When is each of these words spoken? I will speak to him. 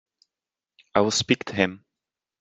I 0.95 1.01
will 1.01 1.11
speak 1.11 1.43
to 1.45 1.53
him. 1.53 1.85